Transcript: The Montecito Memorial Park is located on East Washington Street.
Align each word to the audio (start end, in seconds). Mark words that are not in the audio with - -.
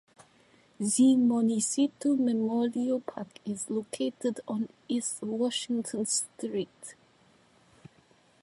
The 0.79 1.15
Montecito 1.15 2.15
Memorial 2.15 3.01
Park 3.01 3.27
is 3.45 3.69
located 3.69 4.39
on 4.47 4.67
East 4.89 5.21
Washington 5.21 6.07
Street. 6.07 6.95